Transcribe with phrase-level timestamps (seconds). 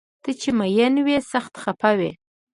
[0.23, 2.11] ته چې مین وي سخت خفه وي